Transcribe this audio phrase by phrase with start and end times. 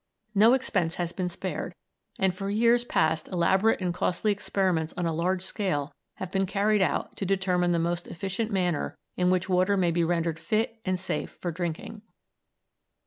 [0.33, 1.75] No expense has been spared,
[2.17, 6.81] and for years past elaborate and costly experiments on a large scale have been carried
[6.81, 10.99] out to determine the most efficient manner in which water may be rendered fit and
[10.99, 12.01] safe for drinking.